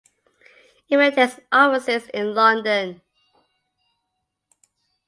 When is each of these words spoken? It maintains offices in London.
It 0.89 0.97
maintains 0.97 1.39
offices 1.51 2.07
in 2.11 2.33
London. 2.33 3.01